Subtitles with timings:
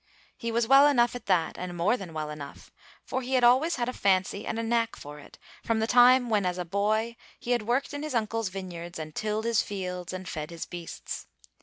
[0.35, 2.71] He was well enough at that, and more than well enough,
[3.05, 6.27] for he had always had a fancy and a knack for it from the time
[6.27, 10.11] when as a boy he had worked in his uncle's vineyards and tilled his fields
[10.11, 11.27] and fed his beasts.